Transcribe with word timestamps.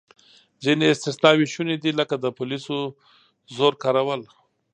ځینې 0.63 0.85
استثناوې 0.93 1.47
شونې 1.53 1.75
دي، 1.83 1.91
لکه 1.99 2.15
د 2.19 2.25
پولیسو 2.37 2.77
زور 3.55 3.73
کارول. 3.83 4.21